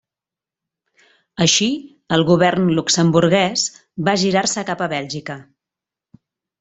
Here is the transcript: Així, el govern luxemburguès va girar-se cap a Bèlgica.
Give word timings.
Així, 1.45 1.67
el 2.17 2.25
govern 2.29 2.65
luxemburguès 2.79 3.67
va 4.09 4.17
girar-se 4.23 4.65
cap 4.71 4.83
a 4.83 4.89
Bèlgica. 4.95 5.37